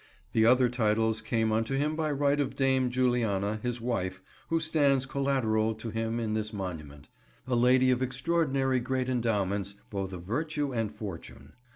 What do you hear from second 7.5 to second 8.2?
lady of